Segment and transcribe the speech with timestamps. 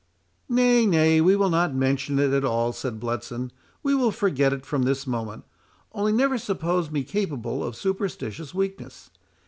[0.49, 3.51] "Nay, nay, we will not mention it at all," said Bletson,
[3.83, 5.43] "we will forget it from this moment.
[5.91, 9.11] Only, never suppose me capable of superstitious weakness.